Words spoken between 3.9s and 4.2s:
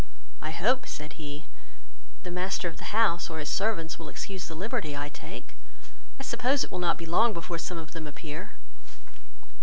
will